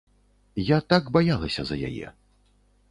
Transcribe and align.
Я 0.69 0.79
так 0.93 1.03
баялася 1.19 1.61
за 1.71 1.75
яе. 1.91 2.07